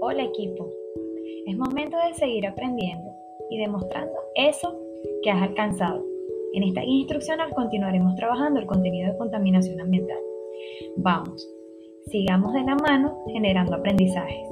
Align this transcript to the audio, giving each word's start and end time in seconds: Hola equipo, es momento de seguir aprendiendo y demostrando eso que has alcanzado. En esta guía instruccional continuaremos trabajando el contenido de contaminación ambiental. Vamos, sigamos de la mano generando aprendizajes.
Hola 0.00 0.24
equipo, 0.24 0.68
es 1.46 1.56
momento 1.56 1.96
de 2.06 2.14
seguir 2.14 2.46
aprendiendo 2.46 3.10
y 3.50 3.58
demostrando 3.58 4.12
eso 4.34 4.78
que 5.22 5.30
has 5.30 5.42
alcanzado. 5.42 6.04
En 6.54 6.64
esta 6.64 6.80
guía 6.80 7.00
instruccional 7.00 7.50
continuaremos 7.54 8.14
trabajando 8.16 8.60
el 8.60 8.66
contenido 8.66 9.12
de 9.12 9.18
contaminación 9.18 9.80
ambiental. 9.80 10.18
Vamos, 10.96 11.48
sigamos 12.06 12.52
de 12.52 12.62
la 12.62 12.74
mano 12.76 13.24
generando 13.32 13.76
aprendizajes. 13.76 14.48